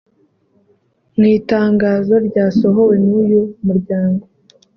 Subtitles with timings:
[1.17, 4.23] Mu itangazo ryasohowe n’uyu muryango